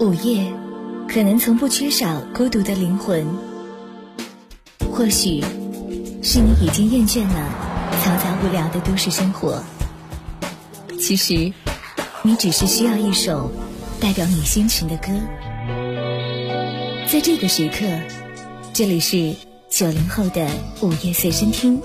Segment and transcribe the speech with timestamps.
[0.00, 0.52] 午夜，
[1.08, 3.26] 可能从不缺少孤独的灵魂。
[4.92, 5.42] 或许，
[6.22, 7.48] 是你已经厌倦了
[8.02, 9.62] 嘈杂无聊的都市生活。
[10.98, 11.52] 其实，
[12.22, 13.50] 你只是需要一首
[14.00, 15.08] 代表你心情的歌。
[17.08, 17.86] 在这个时刻，
[18.72, 19.34] 这里是
[19.70, 20.46] 九零后的
[20.80, 21.80] 午夜随身听，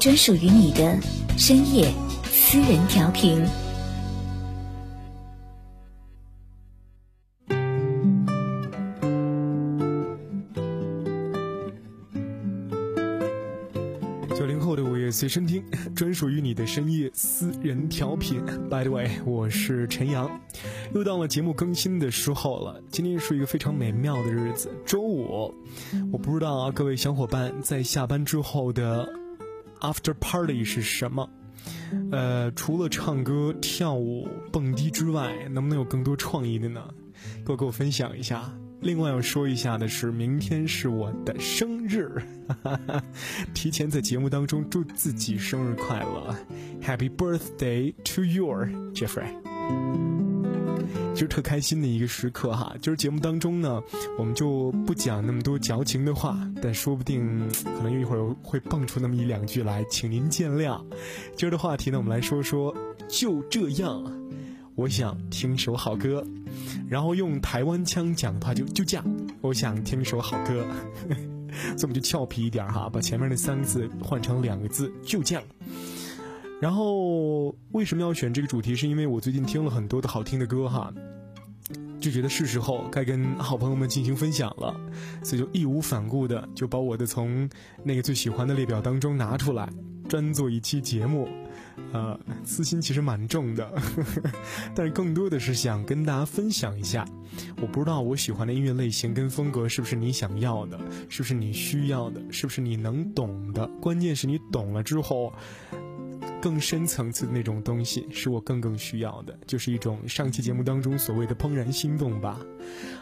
[0.00, 0.98] 专属于你的
[1.36, 1.92] 深夜
[2.30, 3.44] 私人调频。
[14.38, 15.64] 九零后的午夜随身听，
[15.96, 18.40] 专属于你的深夜私人调频。
[18.70, 20.30] By the way，我是陈阳，
[20.94, 22.80] 又到了节目更新的时候了。
[22.88, 25.52] 今天是一个非常美妙的日子，周五。
[26.12, 29.12] 我不知道啊，各位小伙伴在下班之后的
[29.80, 31.28] after party 是什么？
[32.12, 36.88] 呃，除了唱歌、跳舞、蹦迪之外，能不能有更多创意的呢？
[37.44, 38.48] 给我给我分享一下。
[38.80, 42.22] 另外要说一下的是，明天是我的生日，
[42.62, 43.02] 哈 哈
[43.52, 46.34] 提前在节目当中祝自己生日快乐
[46.80, 49.26] ，Happy birthday to your Jeffrey！
[51.12, 53.82] 就是特开心的一个时刻哈，就是节目当中呢，
[54.16, 60.80] 我们就不讲那么多矫情的话，但说不定可能一会儿会蹦出那么一两句来，请您见谅。
[61.36, 62.72] 今儿的话题呢，我们来说说
[63.08, 64.04] 就这样。
[64.78, 66.24] 我想听首好歌，
[66.88, 69.04] 然后用台湾腔讲的话就就这样。
[69.40, 70.64] 我想听首好歌，
[71.76, 75.42] 所以我们就俏皮一点哈，把前面那三个字换成两个字，就这样。
[76.60, 78.76] 然后为什么要选这个主题？
[78.76, 80.94] 是因为我最近听了很多的好听的歌哈，
[82.00, 84.80] 就觉得是时候该跟好朋友们进行分享了，
[85.24, 87.50] 所以就义无反顾的就把我的从
[87.82, 89.68] 那个最喜欢的列表当中拿出来，
[90.08, 91.28] 专做一期节目。
[91.92, 93.72] 呃，私心其实蛮重的，
[94.74, 97.06] 但是更多的是想跟大家分享一下。
[97.62, 100.78] 我不知道我喜欢的音乐类型跟风格是不是你想要的，
[101.08, 103.66] 是不是你需要的，是不是你能懂的。
[103.80, 105.32] 关键是你懂了之后，
[106.40, 112.38] 更深层次的那种东西是我更更需要的，就是一种上期节目当中所谓的怦然心动吧。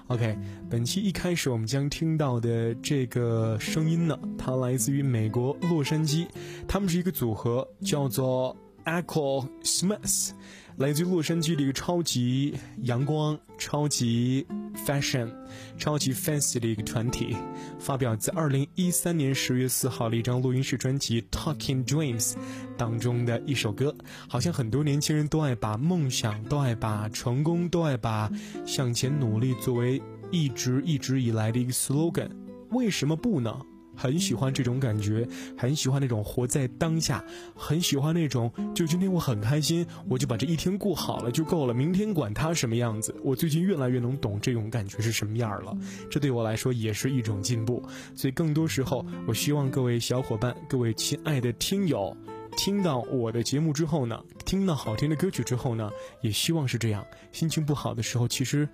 [0.08, 0.36] OK，
[0.70, 6.26] 本期一开始我们将听到的这个声音呢，它来自于美国洛杉矶，
[6.66, 8.56] 他们是一个组合，叫做。
[8.86, 10.30] Echo Smith，
[10.78, 14.46] 来自洛杉矶的一个超级阳光、超级
[14.86, 15.32] fashion、
[15.78, 17.34] 超级 fancy 的一个团体，
[17.78, 22.32] 发表在二零一三年十月四号的一张录音室专辑《Talking Dreams》
[22.76, 23.96] 当中的一首歌。
[24.28, 28.30] 好像很多年轻人都爱把梦想、都爱把成功、都爱把
[28.66, 32.28] 向前努力作为一直一直以来的一个 slogan，
[32.70, 33.58] 为什么不呢？
[33.96, 35.26] 很喜欢这种感觉，
[35.56, 37.24] 很喜欢那种活在当下，
[37.54, 43.14] 很喜欢那种就今天我很开心，我就把这一天过好了就够了，明天管他什么样子。
[43.24, 45.76] 我最近越来越能懂这种感觉是什么样了，
[46.10, 47.82] 这对我来说也是一种进步。
[48.14, 52.14] 所以更多时候，我希望各位小伙伴、各位亲爱的听友，
[52.56, 55.90] 听到我的节目之后呢，听到好听的歌曲之后呢，
[56.22, 57.06] 也希望是这样。
[57.32, 58.66] 心情不好的时候，其实。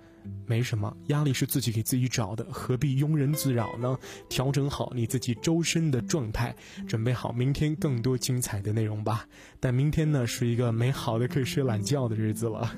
[0.45, 3.99] 没什么压力是自己给自己找的，何必庸人自扰呢？
[4.29, 6.55] 调整好你自己周身的状态，
[6.87, 9.27] 准备好明天更多精彩的内容吧。
[9.59, 12.73] 但明天呢，是一个美好的可以睡懒觉的日子了。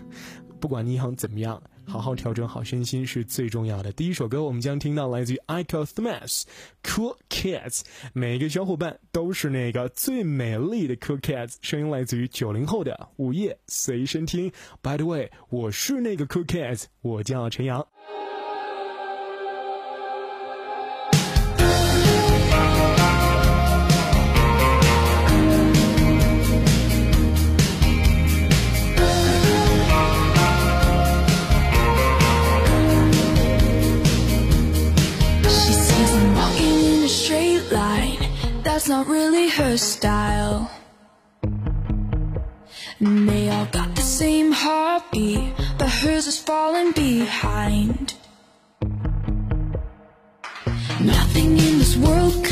[0.60, 1.62] 不管你想怎么样。
[1.88, 3.92] 好好调整好身心是最重要的。
[3.92, 7.82] 第一首歌，我们将听到来自于 Ico Smith，Cool Kids。
[8.14, 11.56] 每个小伙伴都是那个最美丽的 Cool Kids。
[11.62, 14.52] 声音来自于九零后的午夜随身听。
[14.82, 17.88] By the way，我是那个 Cool Kids，我叫陈阳。
[39.78, 40.72] Style.
[43.00, 48.14] And they all got the same heartbeat, but hers is falling behind.
[51.02, 52.46] Nothing in this world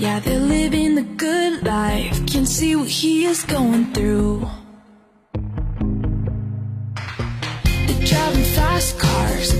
[0.00, 2.26] Yeah, they're living the good life.
[2.26, 4.48] Can see what he is going through.
[7.86, 9.52] They're driving fast cars,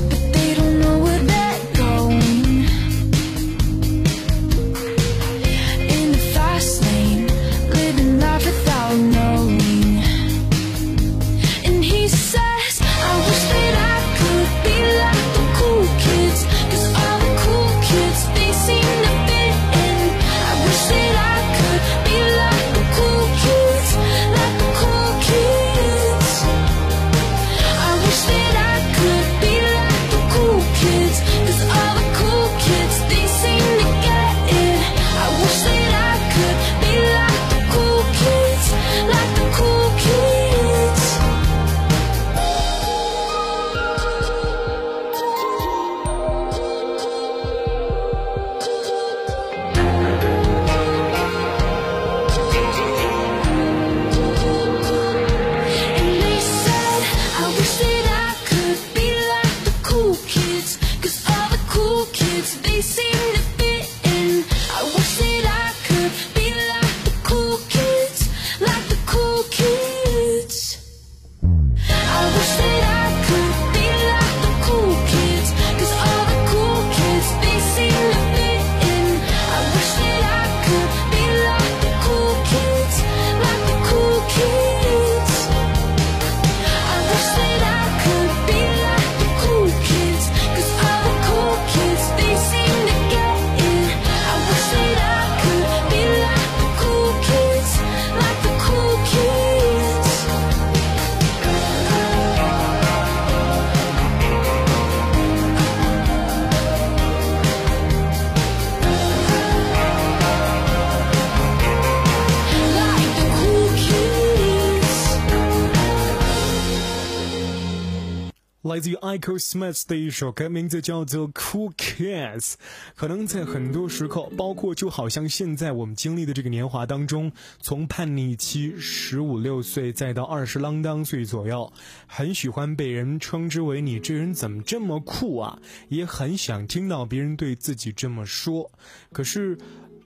[118.81, 122.53] 来自于 Ico Smith 的一首歌，名字叫做《Cool Kids》。
[122.97, 127.31] 可能在很多时刻，包括就好像现在我们经历的这个年华当中，
[127.61, 131.71] 从叛逆期十五六岁，再到二十啷当岁左右，
[132.07, 135.61] 很喜欢被人称之为“你这人怎么这么酷啊”，
[135.91, 138.73] 也很想听到别人对自己这么说。
[139.13, 139.59] 可是。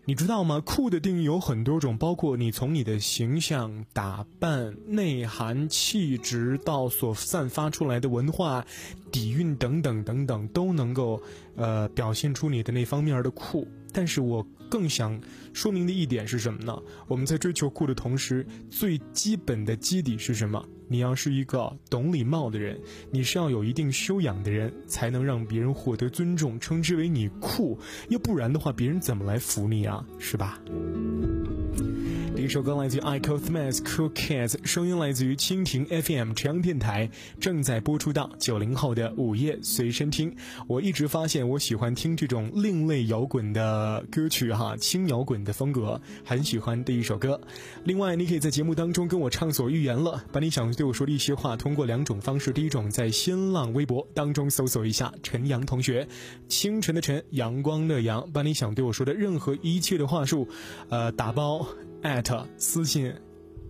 [0.06, 0.60] 你知道吗？
[0.60, 8.62] 酷的定义有很多种，包括你从你的形象、打扮、内涵、气质到所散发出来的文化
[9.10, 11.22] 底蕴等等等等，都能够
[11.56, 13.66] 呃表现出你的那方面的酷。
[13.94, 15.18] 但是我更想
[15.54, 16.78] 说明的一点是什么呢？
[17.08, 20.62] 我们在追求酷的同时，最基本的基底是什么？
[20.88, 22.78] 你要是一个懂礼貌的人，
[23.10, 27.78] 你是要有一定修养的人，才能让别人获得尊重，称之为你酷。
[28.08, 30.06] 要不然的话，别人怎么来服你啊？
[30.18, 30.60] 是吧？
[32.44, 37.08] 一首歌来自于 Ico Smith Cool Kids，声音来自于蜻蜓 FM 朝阳电台，
[37.40, 40.36] 正在播出到九零后的午夜随身听。
[40.66, 47.40] 我一直发现我喜欢听这种另类摇滚的歌曲哈，轻摇滚的风格，很喜欢的一首歌。
[47.84, 52.52] 另外，你可以在节目当中跟我畅所欲言了，把你想对我说的一些话，通过两种方式。
[52.52, 56.06] 第一种，在新浪微博当中搜索一下陈阳同学，
[56.46, 60.46] 清晨的晨，阳光的阳，把你想对我说的任何一切的话术，
[60.90, 61.66] 呃，打包。
[62.04, 63.10] 艾特私信，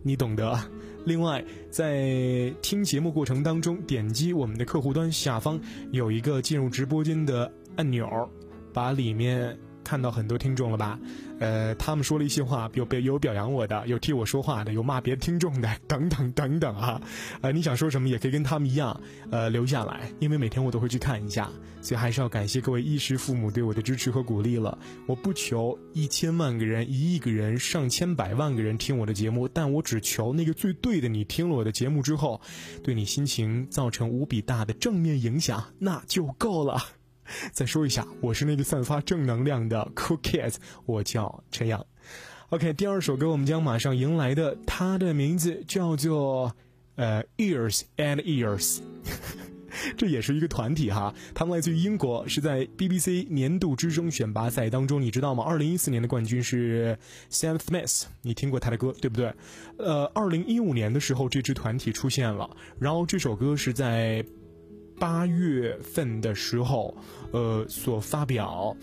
[0.03, 0.59] 你懂得。
[1.07, 5.59] 另外，在听节目过程当中，点击我们的客户端下方
[5.93, 8.29] 有一个进入直播间的按钮，
[8.73, 10.99] 把里面看到很多听众了吧？
[11.39, 17.01] 呃，他们说了一些话，有表有表扬我的，有替我说话的，有骂别的听众的，等等等等啊。
[17.43, 18.99] 呃，你想说什么也可以跟他们一样，
[19.31, 21.51] 呃，留下来，因为每天我都会去看一下，
[21.83, 24.79] 所以还是要感谢各位衣食父母对我的支持和鼓励了。
[25.07, 32.41] 我不求一千万个人、一亿个人、上千百万个人听我的节目，但我只求那个最对的你听了我的节目之后，
[32.83, 36.81] 对你心情造成无比大的正面影响，那就够了。
[37.53, 41.85] 再说一下，我是那个散发正能量的 Cool Kids，我叫陈阳。
[42.51, 46.55] OK，第二首歌我们将马上迎来的，它的名字叫做
[46.97, 48.81] 呃 Ears and Ears。
[49.97, 55.43] 这也是一个团体哈，他们来自于英国，是在 BBC 年度之声选拔赛当中，你知道吗？
[55.43, 56.97] 二零一四年的冠军是
[57.29, 59.35] Sam Smith，你听过他的歌对不对？
[59.79, 64.25] 呃，二零一五年的时候，这支团体出现了，然后这首歌是在。
[64.99, 66.97] 八月份的时候，
[67.33, 68.77] 呃，所发表，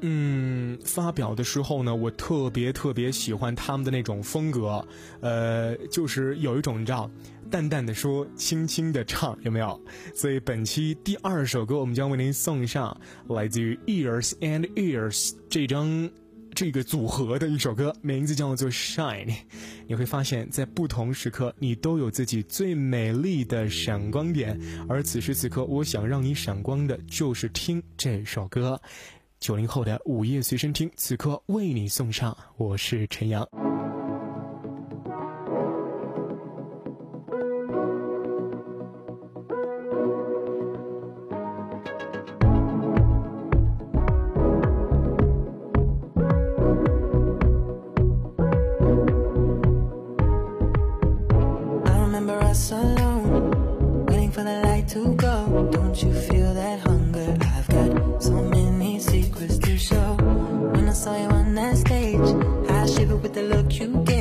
[0.00, 4.86] 嗯，发表的时候呢，我特别特别喜欢他们的那种风格，
[5.20, 7.10] 呃，就是有一种你知道，
[7.50, 9.80] 淡淡的说，轻轻的唱，有没有？
[10.14, 12.96] 所以本期第二首歌，我们将为您送上
[13.28, 16.10] 来自于 Ears and Ears 这张。
[16.62, 19.34] 这个组合的一首歌名字叫做 shine
[19.88, 24.56] 你会发现在不同时刻你都有自己最美丽的闪光点
[24.88, 28.80] 而此时此刻我想让你闪光的就是听这首歌。
[29.40, 33.44] 九零后的午夜随身听此刻为你送上我是陈阳。
[63.48, 64.11] look you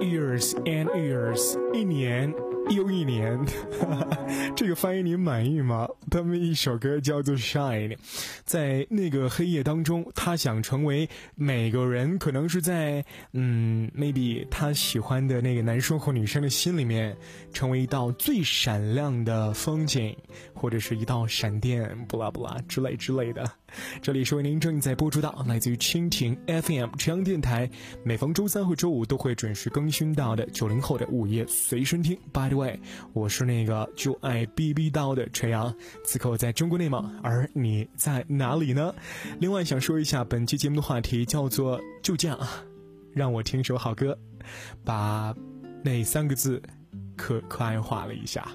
[0.00, 2.32] years and years 一年
[2.70, 3.38] 又一年，
[3.80, 5.88] 哈哈哈，这个翻译你满意吗？
[6.10, 7.96] 他们一首歌叫做 SHINE，
[8.44, 13.02] 在那个黑夜当中，他想成为每个人可能是在
[13.32, 17.16] 嗯 maybe 他喜欢的那个男生或女生的心里面，
[17.54, 20.14] 成为一道最闪亮的风景，
[20.52, 23.50] 或者是一道闪电，布拉布拉之类之类的。
[24.00, 27.70] 这里是为您正在播出的来自于蜻蜓 FM 中阳电台，
[28.02, 32.18] 每逢周三和周五都会准时更新到的九零后的午夜随身听。
[32.32, 32.80] By the way，
[33.12, 38.94] 我是那个就爱逼逼叨的陈阳，此刻我在中国内蒙，而你在哪里呢？
[39.38, 42.38] 另外想说一下，本期节目的话题叫做“就这样”，
[43.12, 44.18] 让我听首好歌，
[44.84, 45.34] 把
[45.84, 46.62] 那三个字
[47.16, 48.48] 可可爱化了一下。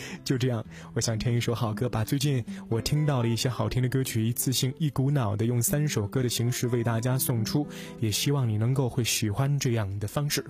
[0.24, 7.66] 就这样，我想听一首好歌，把最近我听到的一些好听的歌曲，一次性、一股脑的用三首歌的形式为大家送出，
[8.00, 10.44] 也希望你能够会喜欢这样的方式。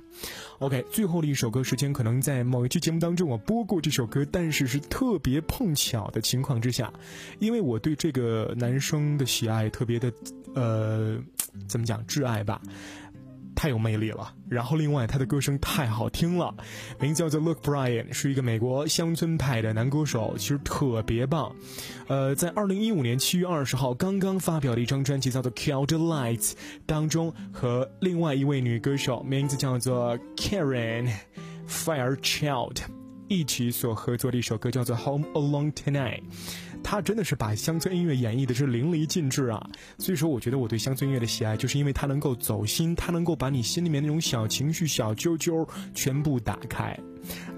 [0.58, 6.92] OK，最后的一首歌时间可能在某一期节目当中我播过这首歌，但是是特别碰巧的情况之下，
[7.38, 10.12] 因为我对这个男生的喜爱特别的，
[10.54, 11.18] 呃，
[11.68, 12.60] 怎么讲挚爱吧。
[13.62, 16.52] 太有魅力了，然后另外他的歌声太好听了，
[16.98, 21.54] 名字叫做 Luke Bryan，是一个美国乡村派的男歌手，其实特别棒。
[22.08, 26.50] 呃，在二零一五年七月二十号刚刚发表的一张专辑叫做《Kill the Lights》
[26.86, 31.08] 当中，和另外一位女歌手，名字叫做 Karen
[31.68, 32.78] Firechild
[33.28, 36.20] 一起所合作的一首歌叫做《Home Alone Tonight》。
[36.82, 39.64] 他真的是把乡村音乐演绎的是淋漓尽致啊！
[39.98, 46.98] 所以说，我觉得我对乡村音乐的喜爱，就是因为他能够走心，他能够把你心里面那种小情绪、小揪揪全部打开。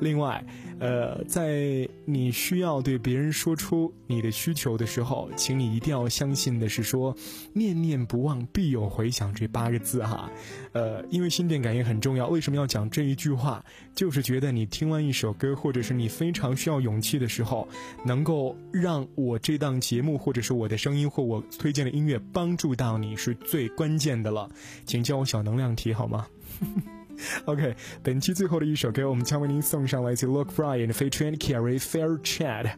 [0.00, 0.44] 另外，
[0.78, 7.16] 呃，在你需要对别人说出你的需求的时候，请你一定要相信的是说
[7.54, 10.30] “念念不忘，必有回响”这八个字哈。
[10.72, 12.26] 呃，因为心电感应很重要。
[12.28, 13.64] 为什么要讲这一句话？
[13.94, 17.68] 就是觉得你听完一首歌，或者是你非常需要勇气的时候，
[18.04, 24.50] 能够让我这档节目，或者是我的声音，或我推荐的音乐帮助到你，是最关键的了。
[24.84, 26.26] 请叫我小能量题好吗
[27.46, 32.70] OK，本期最后的一首歌，我们将为您送上来自 Look Bryan 的 featuring Carrie Fairchild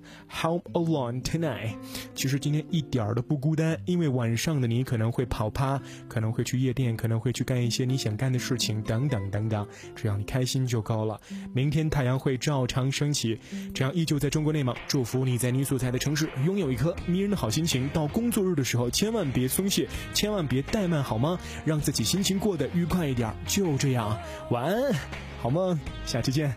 [0.43, 1.76] Home Alone Tonight。
[2.14, 9.66] 其实今天一点儿都不孤单，因为晚上的你可能会跑趴，可能会去夜店，可能会去干一些你想干的事情，等等等等。
[9.94, 11.20] 只要你开心就够了。
[11.53, 13.38] 明天太阳会照常升起，
[13.75, 17.88] 这样依旧在中国内蒙，祝福你在你所在的城市拥有一颗迷人的好心情。
[17.88, 21.38] 到工作日的时候，千万别松懈，千万别怠慢，好吗？
[21.64, 23.33] 让自己心情过得愉快一点。
[23.46, 24.18] 就这样。
[24.50, 24.93] 晚安，
[25.41, 26.56] 好梦，下期见。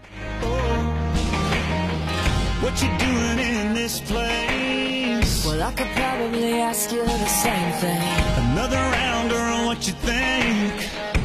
[2.62, 5.44] What you doing in this place?
[5.46, 8.00] Well, I could probably ask you the same thing.
[8.52, 10.72] Another round, girl, what you think?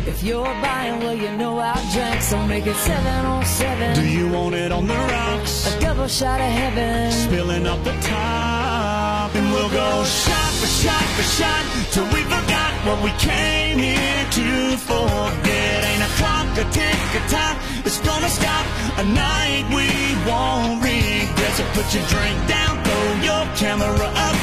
[0.05, 4.07] If you're buying, well, you know I'll drink, so make it seven on Do seven.
[4.09, 5.67] you want it on the rocks?
[5.73, 7.11] A double shot of heaven.
[7.11, 12.73] Spilling up the top, and we'll go shot for shot for shot till we forgot
[12.85, 15.92] what we came here to forget.
[16.24, 17.56] Clock, a tick, a tock.
[17.84, 18.64] It's gonna stop
[18.96, 19.88] a night we
[20.24, 21.52] won't regret.
[21.58, 24.36] So put your drink down, throw your camera up,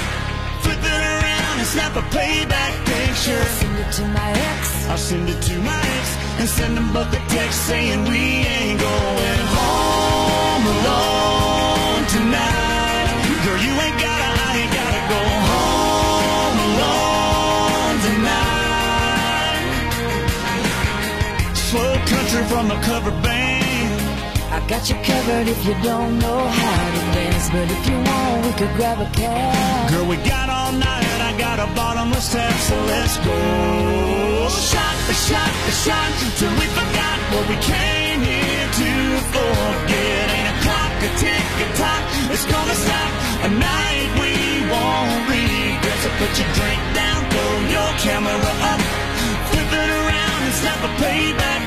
[0.62, 3.42] flip it around and snap a playback picture.
[3.42, 4.62] I'll Send it to my ex.
[4.92, 6.06] I'll send it to my ex
[6.40, 8.22] and send them both a text saying we
[8.54, 13.10] ain't going home alone tonight.
[13.44, 14.31] Girl, you ain't gotta, I ain't gotta
[22.52, 23.96] from a cover band.
[24.52, 28.38] I got you covered if you don't know how to dance, but if you want,
[28.46, 29.90] we could grab a cab.
[29.90, 31.20] Girl, we got all night.
[31.30, 33.40] I got a bottomless tap, so let's go.
[34.72, 38.92] Shot for shot for shot till we forgot what we came here to
[39.32, 40.24] forget.
[40.36, 42.02] Ain't a clock, a tick, a tock.
[42.36, 43.12] It's gonna stop
[43.48, 44.34] a night we
[44.68, 45.98] won't regret.
[46.04, 48.82] So put your drink down, throw your camera up,
[49.50, 51.61] flip it around and snap a payback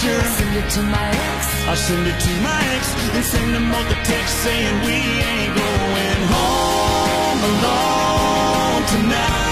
[0.00, 0.20] picture.
[0.30, 1.46] Send it to my ex.
[1.68, 5.54] I'll send it to my ex and send them both a text saying we ain't
[5.54, 9.49] going home alone tonight.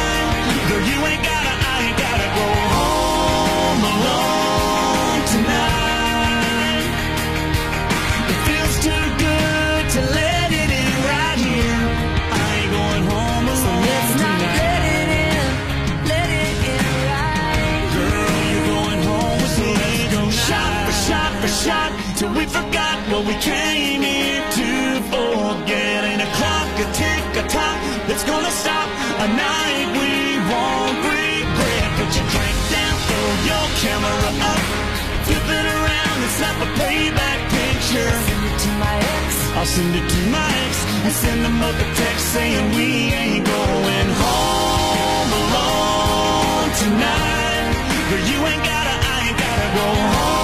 [39.74, 42.88] send it to my ex and send them up a text saying we
[43.22, 47.74] ain't going home alone tonight.
[48.10, 50.37] But you ain't gotta, I ain't gotta go home.